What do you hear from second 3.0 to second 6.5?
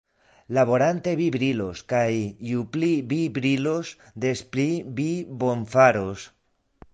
vi brilos, des pli vi bonfaros.